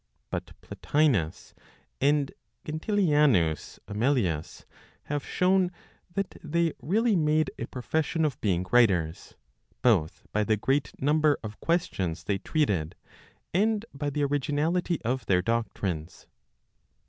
[0.31, 1.53] But Plotinos
[2.01, 2.31] and
[2.65, 4.65] Gentilianus Amelius,
[5.03, 5.71] have shown
[6.15, 9.35] that they really made a profession of being writers,
[9.83, 12.95] both by the great number of questions they treated,
[13.53, 16.25] and by the originality of their doctrines.